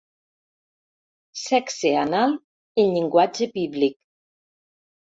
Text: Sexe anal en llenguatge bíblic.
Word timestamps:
Sexe 1.43 1.91
anal 2.05 2.35
en 2.81 2.91
llenguatge 2.97 3.51
bíblic. 3.61 3.99